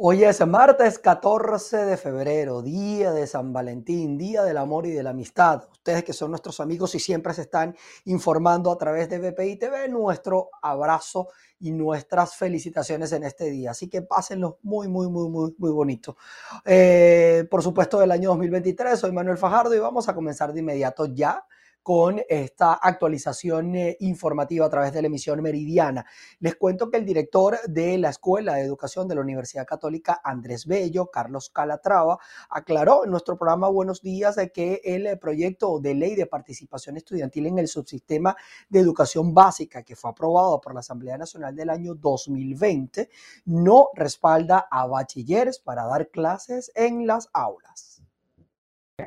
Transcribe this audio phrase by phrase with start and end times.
[0.00, 5.02] Hoy es martes 14 de febrero, día de San Valentín, día del amor y de
[5.02, 5.64] la amistad.
[5.72, 7.74] Ustedes que son nuestros amigos y siempre se están
[8.04, 13.72] informando a través de BPI TV, nuestro abrazo y nuestras felicitaciones en este día.
[13.72, 16.16] Así que pásenlo muy, muy, muy, muy, muy bonito.
[16.64, 21.06] Eh, por supuesto, del año 2023, soy Manuel Fajardo y vamos a comenzar de inmediato
[21.06, 21.44] ya
[21.88, 26.04] con esta actualización eh, informativa a través de la emisión meridiana.
[26.38, 30.66] Les cuento que el director de la Escuela de Educación de la Universidad Católica, Andrés
[30.66, 32.18] Bello, Carlos Calatrava,
[32.50, 37.46] aclaró en nuestro programa Buenos Días de que el proyecto de ley de participación estudiantil
[37.46, 38.36] en el subsistema
[38.68, 43.08] de educación básica que fue aprobado por la Asamblea Nacional del año 2020
[43.46, 47.87] no respalda a bachilleres para dar clases en las aulas.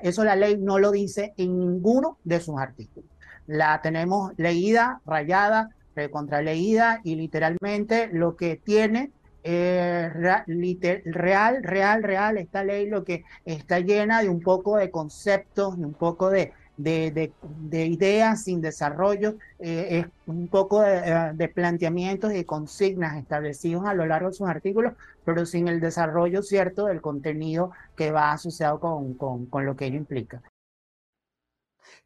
[0.04, 3.10] Eso la ley no lo dice en ninguno de sus artículos.
[3.46, 5.70] La tenemos leída, rayada,
[6.10, 9.12] contraleída y literalmente lo que tiene
[9.44, 15.78] eh, real, real, real, esta ley lo que está llena de un poco de conceptos,
[15.78, 17.32] de un poco de, de,
[17.72, 24.06] ideas sin desarrollo, eh, es un poco de, de, planteamientos y consignas establecidos a lo
[24.06, 24.94] largo de sus artículos,
[25.26, 29.86] pero sin el desarrollo cierto del contenido que va asociado con, con, con lo que
[29.86, 30.42] ello implica.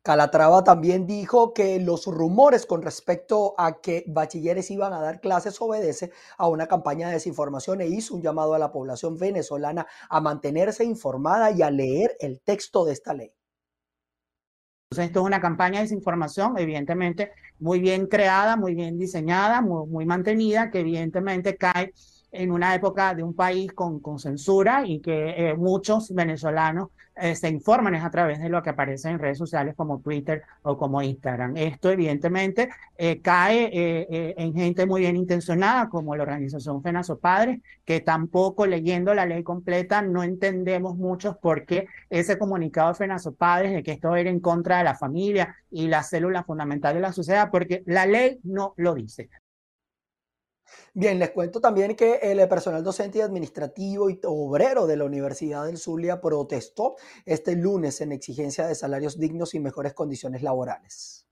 [0.06, 5.60] Calatrava también dijo que los rumores con respecto a que bachilleres iban a dar clases
[5.60, 10.22] obedece a una campaña de desinformación e hizo un llamado a la población venezolana a
[10.22, 13.34] mantenerse informada y a leer el texto de esta ley.
[14.90, 19.88] Entonces, esto es una campaña de desinformación, evidentemente muy bien creada, muy bien diseñada, muy,
[19.88, 21.94] muy mantenida, que evidentemente cae
[22.38, 27.50] en una época de un país con, censura y que eh, muchos venezolanos eh, se
[27.50, 31.02] informan es a través de lo que aparece en redes sociales como Twitter o como
[31.02, 31.56] Instagram.
[31.56, 33.70] Esto evidentemente eh, cae
[34.38, 39.44] en gente muy bien intencionada como la organización Fenazo Padres, que tampoco leyendo la ley
[39.44, 44.30] completa no entendemos mucho por qué ese comunicado de Fenazo Padres de que esto era
[44.30, 48.40] en contra de la familia y la célula fundamental de la sociedad, porque la ley
[48.44, 49.30] no lo dice.
[50.94, 55.66] Bien, les cuento también que el personal docente y administrativo y obrero de la Universidad
[55.66, 56.96] del Zulia protestó
[57.26, 61.28] este lunes en exigencia de salarios dignos y mejores condiciones laborales.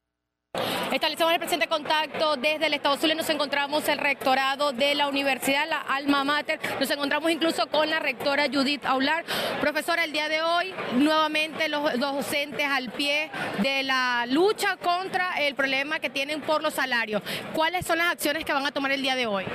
[0.93, 5.67] Establecemos el presente contacto desde el Estado Zulia, nos encontramos el rectorado de la universidad,
[5.67, 9.25] la Alma Mater, nos encontramos incluso con la rectora Judith Aular.
[9.59, 13.31] Profesora, el día de hoy nuevamente los, docentes al pie
[13.63, 17.23] de la lucha contra el problema que tienen por los salarios.
[17.55, 19.45] ¿Cuáles son las acciones que van a tomar el día de hoy?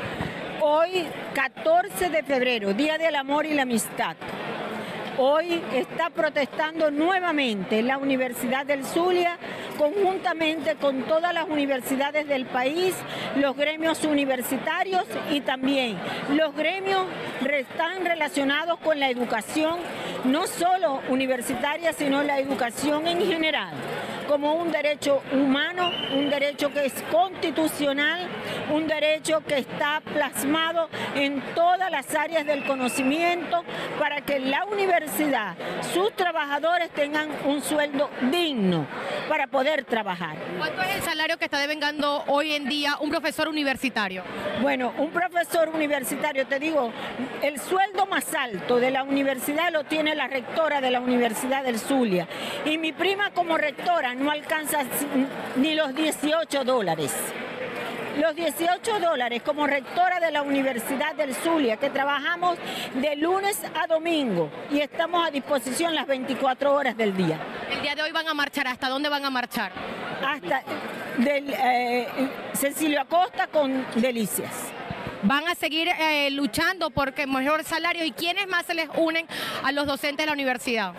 [0.61, 4.17] Hoy, 14 de febrero, Día del Amor y la Amistad.
[5.21, 9.37] Hoy está protestando nuevamente la Universidad del Zulia,
[9.77, 12.95] conjuntamente con todas las universidades del país,
[13.35, 15.03] los gremios universitarios
[15.33, 15.99] y también
[16.31, 17.03] los gremios
[17.51, 19.81] están relacionados con la educación,
[20.25, 23.73] no solo universitaria, sino la educación en general
[24.29, 28.29] como un derecho humano, un derecho que es constitucional,
[28.71, 33.65] un derecho que está plasmado en todas las áreas del conocimiento
[33.99, 35.57] para que la universidad,
[35.95, 38.87] sus trabajadores tengan un sueldo digno
[39.29, 40.37] para poder trabajar.
[40.59, 44.23] ¿Cuánto es el salario que está devengando hoy en día un profesor universitario?
[44.61, 46.93] Bueno, un profesor universitario, te digo,
[47.43, 51.79] el sueldo más alto de la universidad lo tiene la rectora de la Universidad del
[51.79, 52.29] Zulia.
[52.67, 54.81] Y mi prima como rectora no alcanza
[55.57, 57.15] ni los 18 dólares.
[58.21, 62.59] Los 18 dólares como rectora de la Universidad del Zulia, que trabajamos
[62.95, 67.39] de lunes a domingo y estamos a disposición las 24 horas del día.
[67.71, 69.71] El día de hoy van a marchar, ¿hasta dónde van a marchar?
[70.27, 70.63] Hasta
[71.19, 72.09] del, eh,
[72.55, 74.73] Cecilio Acosta con Delicias
[75.23, 79.27] van a seguir eh, luchando por mejor salario y quiénes más se les unen
[79.65, 80.93] a los docentes de la universidad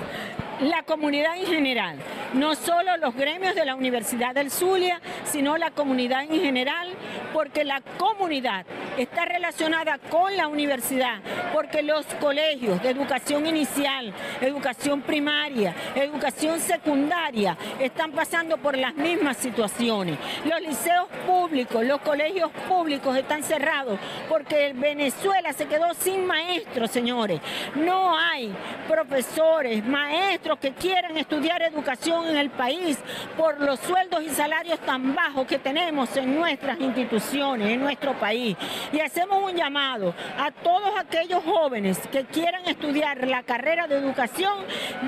[0.61, 1.97] la comunidad en general,
[2.33, 6.89] no solo los gremios de la Universidad del Zulia, sino la comunidad en general,
[7.33, 8.65] porque la comunidad
[8.97, 11.19] está relacionada con la universidad,
[11.53, 19.37] porque los colegios de educación inicial, educación primaria, educación secundaria están pasando por las mismas
[19.37, 20.17] situaciones.
[20.45, 27.39] Los liceos públicos, los colegios públicos están cerrados porque Venezuela se quedó sin maestros, señores.
[27.75, 28.53] No hay
[28.87, 32.97] profesores, maestros que quieren estudiar educación en el país
[33.37, 38.55] por los sueldos y salarios tan bajos que tenemos en nuestras instituciones, en nuestro país.
[38.91, 44.53] Y hacemos un llamado a todos aquellos jóvenes que quieran estudiar la carrera de educación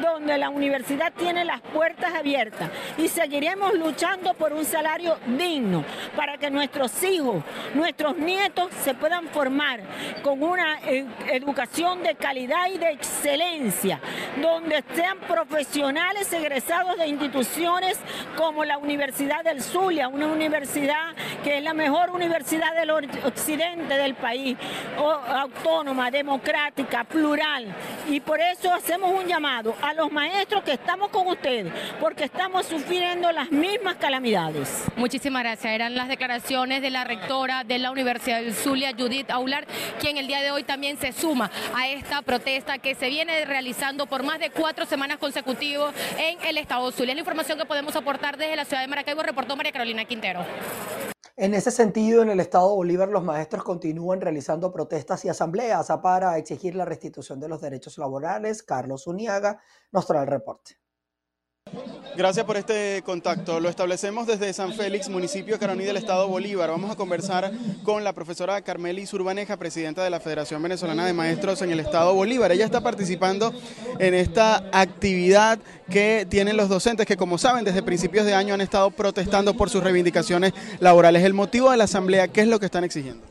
[0.02, 5.84] donde la universidad tiene las puertas abiertas y seguiremos luchando por un salario digno
[6.16, 9.82] para que nuestros hijos, nuestros nietos se puedan formar
[10.24, 14.00] con una eh, educación de calidad y de excelencia,
[14.42, 17.98] donde sean profesionales egresados de instituciones
[18.36, 24.16] como la Universidad del Zulia, una universidad que es la mejor universidad del occidente del
[24.16, 24.58] país,
[24.98, 27.74] autónoma, democrática, plural.
[28.10, 32.66] Y por eso hacemos un llamado a los maestros que estamos con ustedes, porque estamos
[32.66, 34.84] sufriendo las mismas calamidades.
[34.98, 35.74] Muchísimas gracias.
[35.74, 39.66] Eran las declaraciones de la rectora de la Universidad del Zulia, Judith Aular,
[40.00, 44.08] quien el día de hoy también se suma a esta protesta que se viene realizando
[44.08, 47.14] por más de cuatro semanas consecutivas en el estado Zulia.
[47.14, 50.44] La información que podemos aportar desde la ciudad de Maracaibo reportó María Carolina Quintero.
[51.38, 56.38] En ese sentido, en el estado Bolívar, los maestros continúan realizando protestas y asambleas para
[56.38, 58.64] exigir la restitución de los derechos laborales.
[58.64, 60.81] Carlos Uniaga nos trae el reporte.
[62.18, 63.60] Gracias por este contacto.
[63.60, 66.72] Lo establecemos desde San Félix, municipio de Caroní del Estado Bolívar.
[66.72, 67.52] Vamos a conversar
[67.84, 72.14] con la profesora Carmelis Urbaneja, presidenta de la Federación Venezolana de Maestros en el Estado
[72.16, 72.52] Bolívar.
[72.52, 73.54] Ella está participando
[74.00, 75.60] en esta actividad
[75.90, 79.70] que tienen los docentes que, como saben, desde principios de año han estado protestando por
[79.70, 81.24] sus reivindicaciones laborales.
[81.24, 83.24] El motivo de la asamblea, ¿qué es lo que están exigiendo?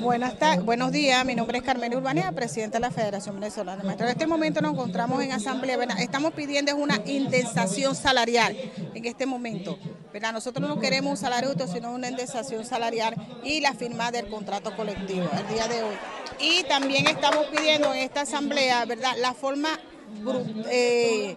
[0.00, 1.24] Buenas tardes, buenos días.
[1.26, 4.10] Mi nombre es Carmelis Urbaneja, presidenta de la Federación Venezolana de Maestros.
[4.10, 5.78] En este momento nos encontramos en asamblea.
[5.98, 7.00] Estamos pidiendo una
[7.36, 8.56] indexación salarial
[8.94, 9.78] en este momento.
[10.12, 10.32] ¿verdad?
[10.32, 14.74] Nosotros no queremos un salario justo, sino una indexación salarial y la firma del contrato
[14.76, 15.94] colectivo el día de hoy.
[16.40, 19.68] Y también estamos pidiendo en esta asamblea, ¿verdad?, la forma
[20.70, 21.36] eh,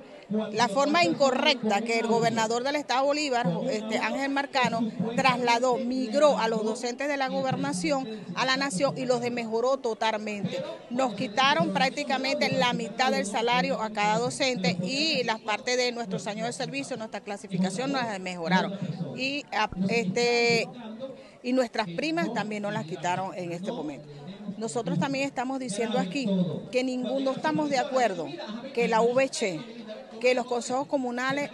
[0.52, 4.82] la forma incorrecta que el gobernador del estado Bolívar, este, Ángel Marcano,
[5.16, 10.64] trasladó, migró a los docentes de la gobernación a la nación y los mejoró totalmente.
[10.90, 16.28] Nos quitaron prácticamente la mitad del salario a cada docente y las partes de nuestros
[16.28, 18.74] años de servicio, nuestra clasificación nos mejoraron.
[19.16, 19.46] Y,
[19.90, 20.68] este,
[21.44, 24.08] y nuestras primas también nos las quitaron en este momento.
[24.58, 26.28] Nosotros también estamos diciendo aquí
[26.72, 28.28] que ninguno estamos de acuerdo
[28.74, 29.83] que la VC
[30.24, 31.52] que los consejos comunales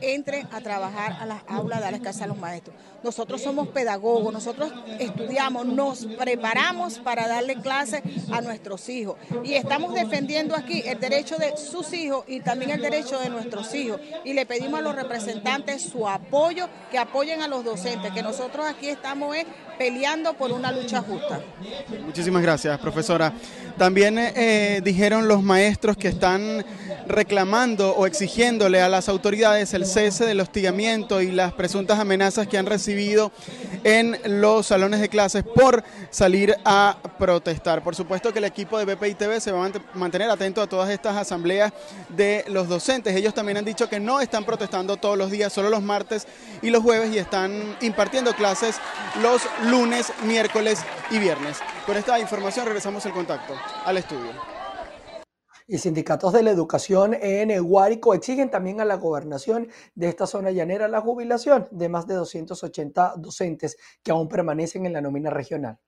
[0.00, 2.74] entren a trabajar a las aulas, a darles clases a los maestros.
[3.02, 8.02] Nosotros somos pedagogos, nosotros estudiamos, nos preparamos para darle clases
[8.32, 12.80] a nuestros hijos y estamos defendiendo aquí el derecho de sus hijos y también el
[12.80, 17.48] derecho de nuestros hijos y le pedimos a los representantes su apoyo, que apoyen a
[17.48, 19.36] los docentes, que nosotros aquí estamos
[19.78, 21.40] peleando por una lucha justa.
[22.04, 23.32] Muchísimas gracias, profesora.
[23.76, 26.64] También eh, dijeron los maestros que están
[27.06, 32.58] reclamando o exigiéndole a las autoridades el cese del hostigamiento y las presuntas amenazas que
[32.58, 32.87] han recibido
[33.84, 37.82] en los salones de clases por salir a protestar.
[37.82, 40.90] Por supuesto que el equipo de BPI TV se va a mantener atento a todas
[40.90, 41.72] estas asambleas
[42.08, 43.14] de los docentes.
[43.14, 46.26] Ellos también han dicho que no están protestando todos los días, solo los martes
[46.62, 48.76] y los jueves y están impartiendo clases
[49.22, 50.80] los lunes, miércoles
[51.10, 51.58] y viernes.
[51.86, 54.57] Con esta información regresamos el contacto al estudio
[55.68, 60.50] y sindicatos de la educación en Guárico exigen también a la gobernación de esta zona
[60.50, 65.78] llanera la jubilación de más de 280 docentes que aún permanecen en la nómina regional.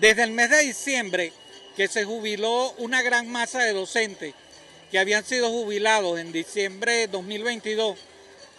[0.00, 1.32] Desde el mes de diciembre
[1.76, 4.34] que se jubiló una gran masa de docentes
[4.90, 7.98] que habían sido jubilados en diciembre de 2022,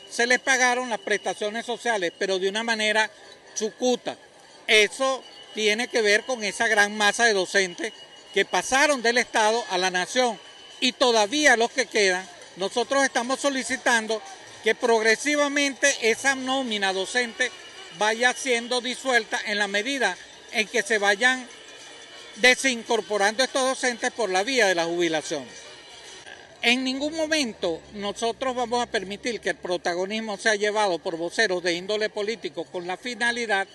[0.10, 3.12] se les pagaron las prestaciones sociales, pero de una manera
[3.54, 4.18] chucuta.
[4.66, 5.22] Eso
[5.54, 7.92] tiene que ver con esa gran masa de docentes
[8.34, 10.40] que pasaron del Estado a la nación
[10.84, 14.22] y todavía los que quedan, nosotros estamos solicitando
[14.66, 17.50] que progresivamente esa nómina docente
[17.98, 20.18] vaya siendo disuelta en la medida
[20.52, 21.48] en que se vayan
[22.36, 25.46] desincorporando estos docentes por la vía de la jubilación.
[26.62, 31.76] En ningún momento nosotros vamos a permitir que el protagonismo sea llevado por voceros de
[31.76, 33.70] índole político con la finalidad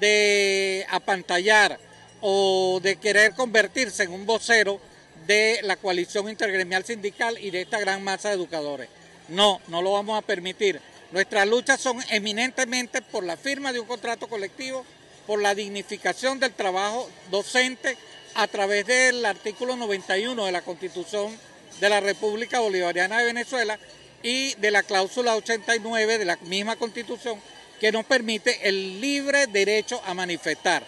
[0.00, 1.80] de apantallar
[2.20, 4.91] o de querer convertirse en un vocero
[5.26, 8.88] de la coalición intergremial sindical y de esta gran masa de educadores.
[9.28, 10.80] No, no lo vamos a permitir.
[11.10, 14.84] Nuestras luchas son eminentemente por la firma de un contrato colectivo,
[15.26, 17.96] por la dignificación del trabajo docente
[18.34, 21.36] a través del artículo 91 de la Constitución
[21.80, 23.78] de la República Bolivariana de Venezuela
[24.22, 27.38] y de la cláusula 89 de la misma Constitución
[27.80, 30.84] que nos permite el libre derecho a manifestar.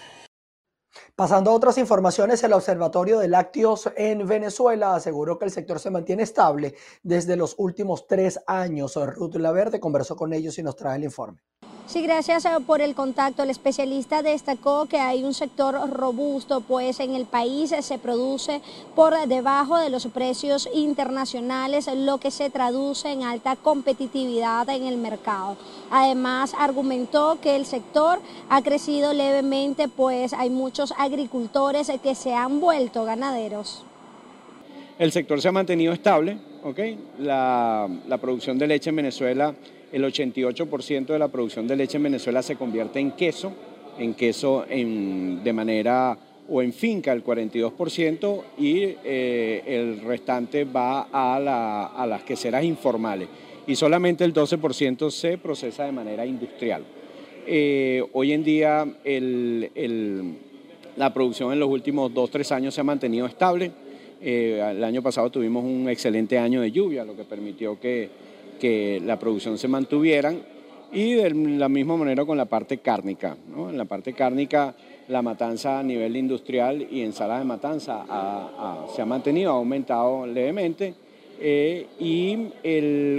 [1.17, 5.91] Pasando a otras informaciones, el Observatorio de Lácteos en Venezuela aseguró que el sector se
[5.91, 8.97] mantiene estable desde los últimos tres años.
[8.97, 11.41] Ruth Laverde conversó con ellos y nos trae el informe.
[11.87, 13.43] Sí, gracias eh, por el contacto.
[13.43, 18.62] El especialista destacó que hay un sector robusto, pues en el país se produce
[18.95, 24.97] por debajo de los precios internacionales, lo que se traduce en alta competitividad en el
[24.97, 25.59] mercado.
[25.91, 32.61] Además, argumentó que el sector ha crecido levemente, pues hay muchos agricultores que se han
[32.61, 33.85] vuelto ganaderos.
[34.99, 36.79] El sector se ha mantenido estable, ¿ok?
[37.19, 39.55] La producción de leche en Venezuela
[39.95, 43.53] el 88% de la producción de leche en Venezuela se convierte en queso,
[43.97, 51.39] en queso de manera o en finca el 42% y eh, el restante va a,
[52.07, 53.29] las queseras informales
[53.69, 56.83] y solamente el 12% se procesa de manera industrial.
[57.47, 58.85] Eh, hoy en día
[60.97, 63.71] la producción en los últimos 2-3 años se ha mantenido estable.
[64.21, 68.24] Eh, el año pasado tuvimos un excelente año de lluvia, lo que permitió que
[68.59, 70.43] que la producción se mantuvieran
[70.93, 73.37] y de la misma manera con la parte cárnica.
[73.57, 74.75] En la parte cárnica,
[75.09, 78.05] la matanza a nivel industrial y en salas de matanza
[78.95, 80.95] se ha mantenido, ha aumentado levemente.
[81.41, 82.39] Eh, y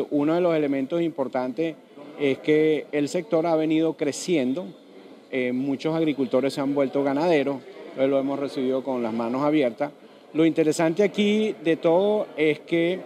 [0.09, 1.75] uno de los elementos importantes
[2.17, 4.65] es que el sector ha venido creciendo.
[5.31, 7.57] Eh, muchos agricultores se han vuelto ganaderos,
[7.97, 9.91] lo hemos recibido con las manos abiertas.
[10.33, 12.99] Lo interesante aquí de todo es que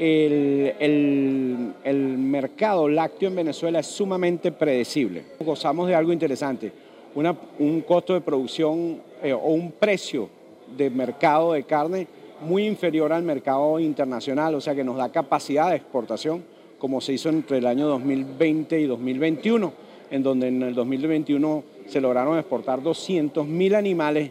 [0.00, 1.74] el,
[2.18, 5.24] mercado lácteo en Venezuela es sumamente predecible.
[5.40, 6.72] Gozamos de algo interesante,
[7.14, 10.30] un costo de producción eh, o un precio
[10.76, 12.06] de mercado de carne
[12.40, 16.42] muy inferior al mercado internacional, o sea que nos da capacidad de exportación,
[16.78, 19.72] como se hizo entre el año 2020 y 2021,
[20.10, 24.30] en donde en el 2021 se lograron exportar 200.000 animales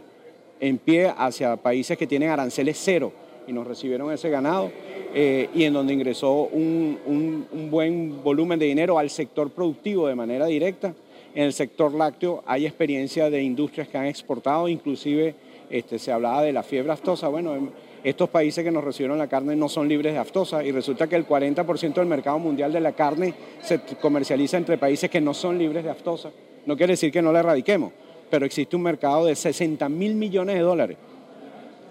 [0.59, 3.13] en pie hacia países que tienen aranceles cero
[3.49, 4.71] y nos recibieron ese ganado
[5.13, 10.45] eh, y en donde ingresó un, buen volumen de dinero al sector productivo de manera
[10.45, 10.93] directa.
[11.33, 15.35] En el sector lácteo hay experiencia de industrias que han exportado, inclusive
[15.69, 17.27] este, se hablaba de la fiebre aftosa.
[17.27, 17.69] Bueno,
[18.03, 21.15] estos países que nos recibieron la carne no son libres de aftosa y resulta que
[21.15, 25.57] el 40% del mercado mundial de la carne se comercializa entre países que no son
[25.57, 26.31] libres de aftosa.
[26.65, 27.91] No quiere decir que no la erradiquemos,
[28.29, 30.97] pero existe un mercado de 60 mil millones de dólares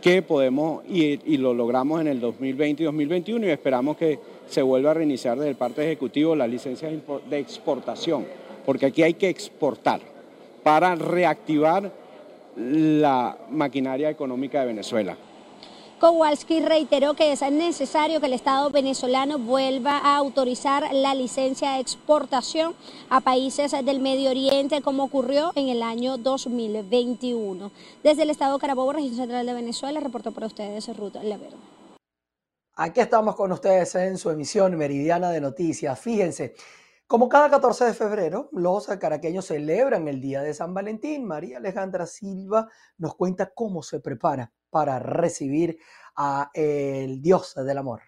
[0.01, 4.93] que podemos y, lo logramos en el 2020 y 2021 y esperamos que se vuelva
[4.93, 8.25] a reiniciar desde el parte ejecutivo la licencia de exportación,
[8.65, 10.01] porque aquí hay que exportar
[10.63, 11.91] para reactivar
[12.57, 15.17] la maquinaria económica de Venezuela.
[15.99, 21.81] Kowalski reiteró que es necesario que el Estado venezolano vuelva a autorizar la licencia de
[21.81, 22.75] exportación
[23.11, 27.73] a países del Medio Oriente como ocurrió en el año 2021.
[28.05, 31.57] Desde el Estado Carabobo, Región Central de Venezuela, reportó para ustedes Ruth Leverde.
[32.77, 35.99] Aquí estamos con ustedes en su emisión meridiana de noticias.
[35.99, 36.55] Fíjense,
[37.09, 41.25] como cada 14 de febrero, los caraqueños celebran el Día de San Valentín.
[41.25, 45.79] María Alejandra Silva nos cuenta cómo se prepara para recibir
[46.15, 48.03] a el Dios del amor.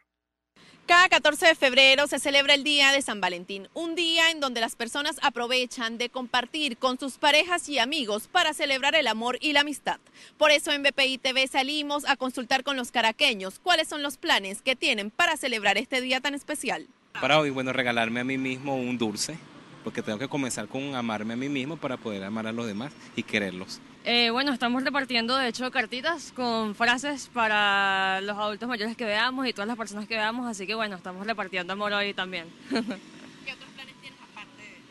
[0.84, 4.60] Cada 14 de febrero se celebra el Día de San Valentín, un día en donde
[4.60, 9.54] las personas aprovechan de compartir con sus parejas y amigos para celebrar el amor y
[9.54, 9.98] la amistad.
[10.36, 14.60] Por eso en BPI TV salimos a consultar con los caraqueños cuáles son los planes
[14.60, 16.86] que tienen para celebrar este día tan especial.
[17.18, 19.38] Para hoy, bueno, regalarme a mí mismo un dulce,
[19.84, 22.92] porque tengo que comenzar con amarme a mí mismo para poder amar a los demás
[23.16, 23.80] y quererlos.
[24.04, 29.46] Eh, bueno, estamos repartiendo de hecho cartitas con frases para los adultos mayores que veamos
[29.46, 32.46] y todas las personas que veamos, así que bueno, estamos repartiendo amor hoy también.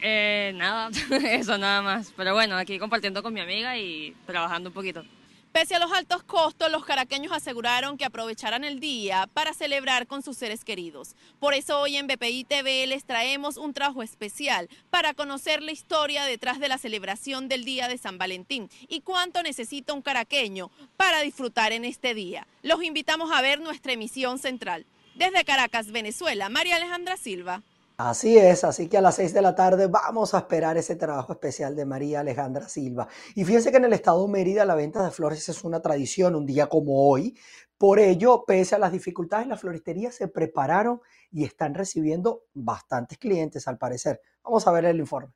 [0.01, 0.89] Eh, nada,
[1.23, 2.13] eso nada más.
[2.15, 5.03] Pero bueno, aquí compartiendo con mi amiga y trabajando un poquito.
[5.51, 10.21] Pese a los altos costos, los caraqueños aseguraron que aprovecharán el día para celebrar con
[10.21, 11.15] sus seres queridos.
[11.39, 16.25] Por eso hoy en BPI TV les traemos un trabajo especial para conocer la historia
[16.25, 21.21] detrás de la celebración del Día de San Valentín y cuánto necesita un caraqueño para
[21.21, 22.45] disfrutar en este día.
[22.61, 24.85] Los invitamos a ver nuestra emisión central.
[25.15, 27.63] Desde Caracas, Venezuela, María Alejandra Silva.
[28.01, 31.33] Así es, así que a las 6 de la tarde vamos a esperar ese trabajo
[31.33, 33.09] especial de María Alejandra Silva.
[33.35, 36.33] Y fíjense que en el estado de Mérida la venta de flores es una tradición,
[36.33, 37.37] un día como hoy.
[37.77, 43.67] Por ello, pese a las dificultades, las floristerías se prepararon y están recibiendo bastantes clientes
[43.67, 44.21] al parecer.
[44.45, 45.33] Vamos a ver el informe.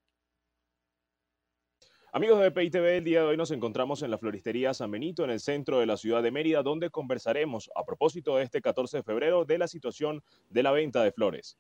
[2.14, 5.32] Amigos de PITV, el día de hoy nos encontramos en la floristería San Benito, en
[5.32, 9.04] el centro de la ciudad de Mérida, donde conversaremos a propósito de este 14 de
[9.04, 11.58] febrero de la situación de la venta de flores.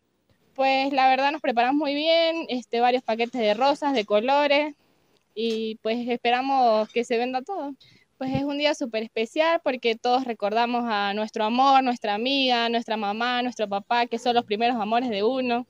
[0.55, 4.75] Pues la verdad nos preparamos muy bien, este, varios paquetes de rosas, de colores,
[5.35, 7.73] y pues esperamos que se venda todo.
[8.17, 12.97] Pues es un día súper especial porque todos recordamos a nuestro amor, nuestra amiga, nuestra
[12.97, 15.65] mamá, nuestro papá, que son los primeros amores de uno.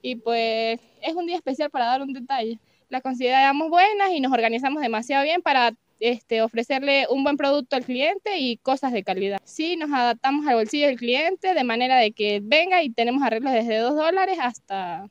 [0.00, 2.58] Y pues es un día especial para dar un detalle.
[2.88, 7.84] La consideramos buenas y nos organizamos demasiado bien para este, ofrecerle un buen producto al
[7.84, 9.38] cliente y cosas de calidad.
[9.44, 13.52] Sí, nos adaptamos al bolsillo del cliente de manera de que venga y tenemos arreglos
[13.52, 15.08] desde 2 dólares hasta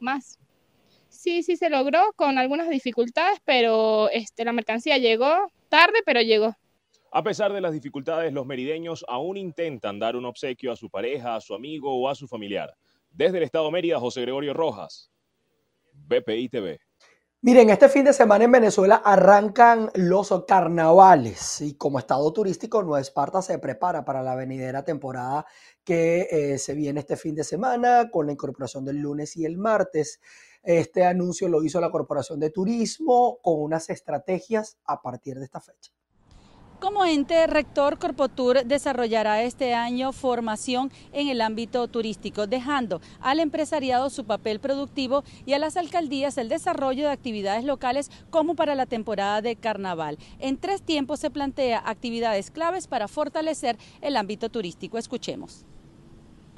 [0.00, 0.38] más.
[1.08, 6.54] Sí, sí se logró con algunas dificultades, pero este, la mercancía llegó tarde, pero llegó.
[7.10, 11.36] A pesar de las dificultades, los merideños aún intentan dar un obsequio a su pareja,
[11.36, 12.74] a su amigo o a su familiar.
[13.10, 15.10] Desde el Estado Mérida, José Gregorio Rojas,
[15.94, 16.80] BPI TV.
[17.46, 23.02] Miren, este fin de semana en Venezuela arrancan los carnavales y como estado turístico Nueva
[23.02, 25.44] Esparta se prepara para la venidera temporada
[25.84, 29.58] que eh, se viene este fin de semana con la incorporación del lunes y el
[29.58, 30.22] martes.
[30.62, 35.60] Este anuncio lo hizo la Corporación de Turismo con unas estrategias a partir de esta
[35.60, 35.92] fecha.
[36.84, 44.10] Como ente rector, Corpotur desarrollará este año formación en el ámbito turístico, dejando al empresariado
[44.10, 48.84] su papel productivo y a las alcaldías el desarrollo de actividades locales como para la
[48.84, 50.18] temporada de carnaval.
[50.38, 54.98] En tres tiempos se plantea actividades claves para fortalecer el ámbito turístico.
[54.98, 55.64] Escuchemos.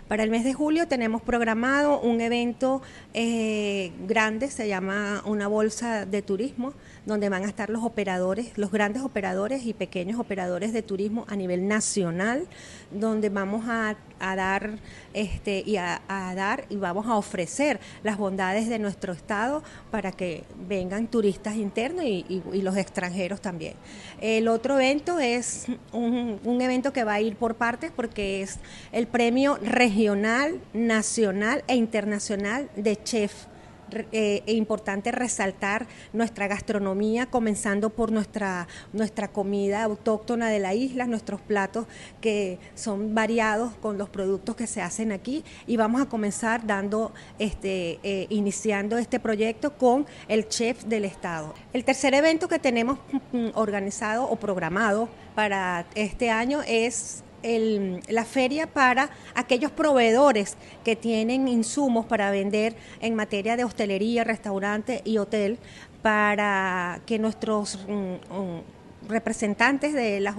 [0.08, 2.80] Para el mes de julio tenemos programado un evento
[3.12, 6.74] eh, grande, se llama una bolsa de turismo,
[7.06, 11.36] donde van a estar los operadores, los grandes operadores y pequeños operadores de turismo a
[11.36, 12.46] nivel nacional,
[12.90, 14.78] donde vamos a, dar
[15.14, 20.44] este y a, dar y vamos a ofrecer las bondades de nuestro estado para que
[20.68, 23.74] vengan turistas internos y, los extranjeros también.
[24.20, 28.58] El otro evento es un, evento que va a ir por partes porque es
[28.90, 33.46] el premio regional, nacional e internacional de chef.
[34.12, 41.06] Eh, es importante resaltar nuestra gastronomía, comenzando por nuestra, nuestra comida autóctona de la isla,
[41.06, 41.86] nuestros platos
[42.20, 45.44] que son variados con los productos que se hacen aquí.
[45.66, 51.54] Y vamos a comenzar dando, este, eh, iniciando este proyecto con el chef del estado.
[51.72, 52.98] El tercer evento que tenemos
[53.32, 61.48] mm, organizado o programado para este año es la feria para aquellos proveedores que tienen
[61.48, 65.58] insumos para vender en materia de hostelería, restaurante y hotel,
[66.02, 68.60] para que nuestros mm, mm,
[69.08, 70.36] representantes de los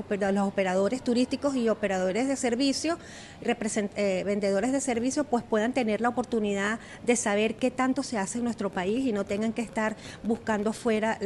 [0.48, 2.98] operadores turísticos y operadores de servicio,
[3.42, 8.40] eh, vendedores de servicio, pues puedan tener la oportunidad de saber qué tanto se hace
[8.40, 11.18] en nuestro país y no tengan que estar buscando fuera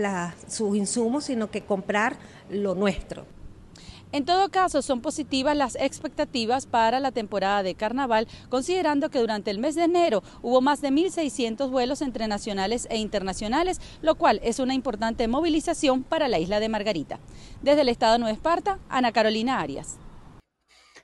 [0.48, 2.18] sus insumos, sino que comprar
[2.50, 3.26] lo nuestro.
[4.14, 9.52] En todo caso, son positivas las expectativas para la temporada de carnaval, considerando que durante
[9.52, 14.42] el mes de enero hubo más de 1.600 vuelos entre nacionales e internacionales, lo cual
[14.44, 17.20] es una importante movilización para la isla de Margarita.
[17.62, 19.98] Desde el estado de Nueva Esparta, Ana Carolina Arias.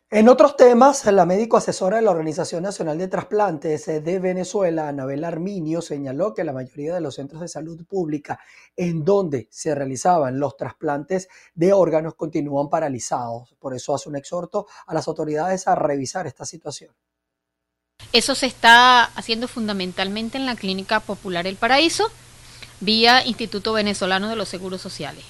[0.09, 5.25] En otros temas, la médico asesora de la Organización Nacional de Trasplantes de Venezuela, Anabel
[5.25, 8.39] Arminio, señaló que la mayoría de los centros de salud pública
[8.77, 13.53] en donde se realizaban los trasplantes de órganos continúan paralizados.
[13.59, 16.95] Por eso hace un exhorto a las autoridades a revisar esta situación.
[18.13, 22.09] Eso se está haciendo fundamentalmente en la Clínica Popular El Paraíso,
[22.79, 25.25] vía Instituto Venezolano de los Seguros Sociales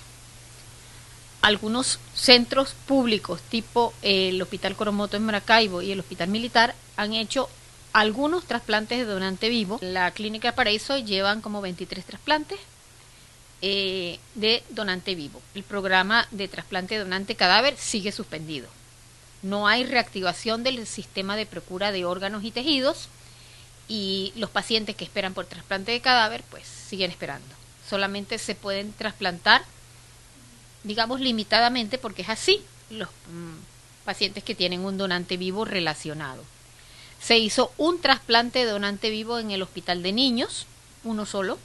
[1.41, 7.49] algunos centros públicos tipo el Hospital Coromoto en Maracaibo y el Hospital Militar han hecho
[7.93, 9.79] algunos trasplantes de donante vivo.
[9.81, 12.59] La Clínica Paraíso llevan como 23 trasplantes
[13.61, 15.41] eh, de donante vivo.
[15.55, 18.67] El programa de trasplante de donante cadáver sigue suspendido.
[19.41, 23.09] No hay reactivación del sistema de procura de órganos y tejidos
[23.87, 27.47] y los pacientes que esperan por trasplante de cadáver pues siguen esperando.
[27.89, 29.63] Solamente se pueden trasplantar
[30.87, 36.43] digamos limitadamente, porque es así, los mm, pacientes que tienen un donante vivo relacionado.
[37.21, 40.65] Se hizo un trasplante de donante vivo en el hospital de niños,
[41.03, 41.57] uno solo.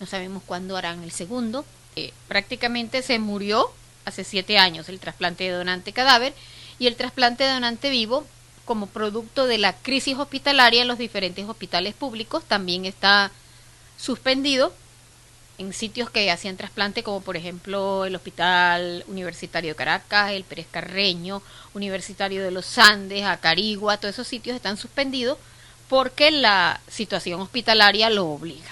[0.00, 1.64] No sabemos cuándo harán el segundo.
[1.96, 3.70] Eh, prácticamente se murió
[4.04, 6.34] hace siete años el trasplante de donante cadáver
[6.78, 8.26] y el trasplante de donante vivo
[8.64, 13.30] como producto de la crisis hospitalaria en los diferentes hospitales públicos también está
[13.98, 14.72] suspendido
[15.60, 20.66] en sitios que hacían trasplante, como por ejemplo el Hospital Universitario de Caracas, el Pérez
[20.70, 21.42] Carreño,
[21.74, 25.36] Universitario de los Andes, Acarigua, todos esos sitios están suspendidos
[25.90, 28.70] porque la situación hospitalaria lo obliga.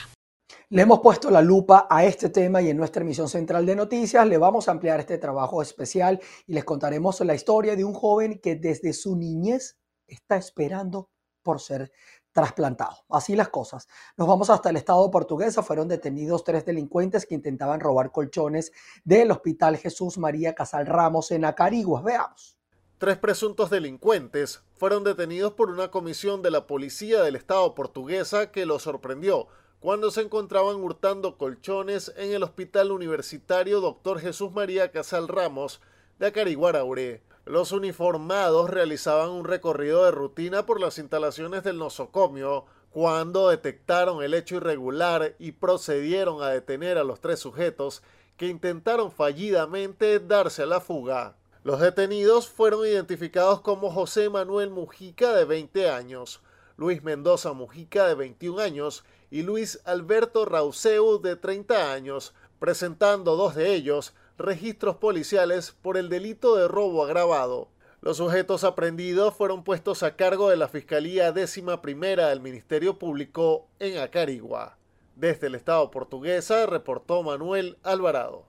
[0.70, 4.26] Le hemos puesto la lupa a este tema y en nuestra emisión central de noticias
[4.26, 8.40] le vamos a ampliar este trabajo especial y les contaremos la historia de un joven
[8.42, 11.10] que desde su niñez está esperando
[11.42, 11.92] por ser
[12.38, 12.98] trasplantado.
[13.10, 13.88] Así las cosas.
[14.16, 15.64] Nos vamos hasta el estado portuguesa.
[15.64, 18.70] Fueron detenidos tres delincuentes que intentaban robar colchones
[19.04, 22.04] del Hospital Jesús María Casal Ramos en Acariguas.
[22.04, 22.56] Veamos.
[22.98, 28.66] Tres presuntos delincuentes fueron detenidos por una comisión de la policía del estado portuguesa que
[28.66, 29.48] los sorprendió
[29.80, 34.20] cuando se encontraban hurtando colchones en el Hospital Universitario Dr.
[34.20, 35.80] Jesús María Casal Ramos
[36.20, 37.22] de Acariguaraure.
[37.48, 44.34] Los uniformados realizaban un recorrido de rutina por las instalaciones del nosocomio cuando detectaron el
[44.34, 48.02] hecho irregular y procedieron a detener a los tres sujetos
[48.36, 51.36] que intentaron fallidamente darse a la fuga.
[51.64, 56.42] Los detenidos fueron identificados como José Manuel Mujica de 20 años,
[56.76, 63.54] Luis Mendoza Mujica de 21 años y Luis Alberto Rauseu de 30 años, presentando dos
[63.54, 67.68] de ellos registros policiales por el delito de robo agravado.
[68.00, 73.66] Los sujetos aprendidos fueron puestos a cargo de la Fiscalía Décima Primera del Ministerio Público
[73.80, 74.78] en Acarigua.
[75.16, 78.46] Desde el Estado portuguesa reportó Manuel Alvarado.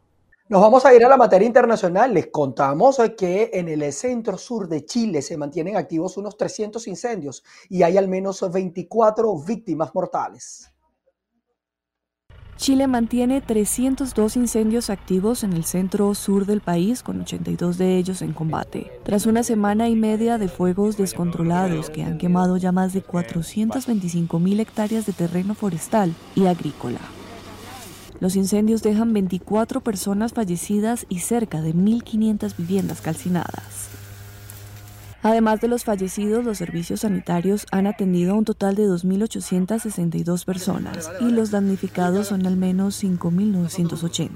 [0.49, 2.13] Nos vamos a ir a la materia internacional.
[2.13, 7.43] Les contamos que en el centro sur de Chile se mantienen activos unos 300 incendios
[7.69, 10.71] y hay al menos 24 víctimas mortales.
[12.59, 18.21] Chile mantiene 302 incendios activos en el centro sur del país, con 82 de ellos
[18.21, 18.91] en combate.
[19.05, 24.39] Tras una semana y media de fuegos descontrolados que han quemado ya más de 425
[24.39, 26.99] mil hectáreas de terreno forestal y agrícola.
[28.19, 33.98] Los incendios dejan 24 personas fallecidas y cerca de 1.500 viviendas calcinadas.
[35.21, 41.11] Además de los fallecidos, los servicios sanitarios han atendido a un total de 2.862 personas
[41.19, 44.29] y los damnificados son al menos 5.980.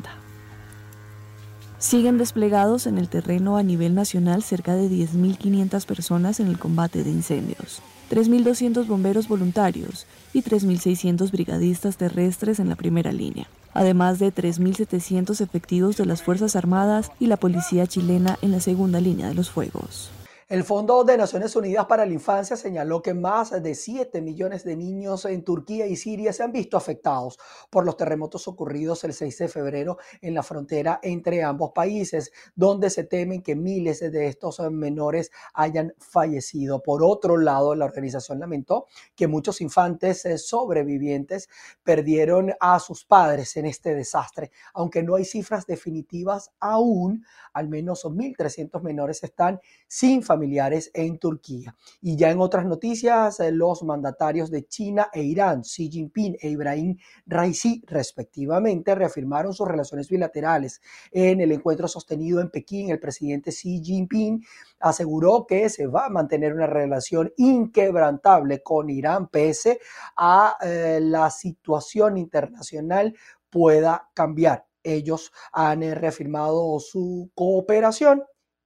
[1.78, 7.04] Siguen desplegados en el terreno a nivel nacional cerca de 10.500 personas en el combate
[7.04, 14.34] de incendios, 3.200 bomberos voluntarios y 3.600 brigadistas terrestres en la primera línea, además de
[14.34, 19.36] 3.700 efectivos de las Fuerzas Armadas y la Policía chilena en la segunda línea de
[19.36, 20.13] los fuegos.
[20.54, 24.76] El Fondo de Naciones Unidas para la Infancia señaló que más de 7 millones de
[24.76, 27.40] niños en Turquía y Siria se han visto afectados
[27.72, 32.92] por los terremotos ocurridos el 6 de febrero en la frontera entre ambos países, donde
[32.92, 36.84] se temen que miles de estos menores hayan fallecido.
[36.84, 38.86] Por otro lado, la organización lamentó
[39.16, 41.50] que muchos infantes eh, sobrevivientes
[41.82, 44.52] perdieron a sus padres en este desastre.
[44.76, 51.20] Aunque no hay cifras definitivas aún, al menos 1.300 menores están sin familia familiares en
[51.20, 51.74] Turquía.
[52.02, 56.50] Y ya en otras noticias, eh, los mandatarios de China e Irán, Xi Jinping e
[56.50, 60.82] Ibrahim Raisi, respectivamente, reafirmaron sus relaciones bilaterales.
[61.12, 64.44] En el encuentro sostenido en Pekín, el presidente Xi Jinping
[64.80, 69.80] aseguró que se va a mantener una relación inquebrantable con Irán pese
[70.18, 73.16] a eh, la situación internacional
[73.50, 74.66] pueda cambiar.
[74.84, 78.24] Ellos han eh, reafirmado su cooperación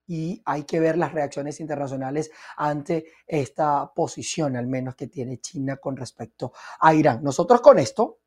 [0.08, 5.78] y hay que ver las reacciones internacionales ante esta posición, al menos que tiene China
[5.78, 7.22] con respecto a Irán.
[7.22, 8.20] Nosotros con esto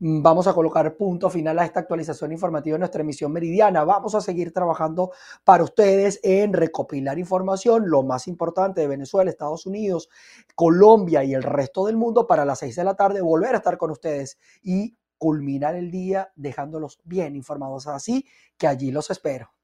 [0.00, 3.84] mm, vamos a colocar punto final a esta actualización informativa de nuestra emisión meridiana.
[3.84, 5.12] Vamos a seguir trabajando
[5.44, 10.08] para ustedes en recopilar información, lo más importante de Venezuela, Estados Unidos,
[10.56, 13.78] Colombia y el resto del mundo para las seis de la tarde volver a estar
[13.78, 17.86] con ustedes y culminar el día dejándolos bien informados.
[17.86, 19.57] Así que allí los espero.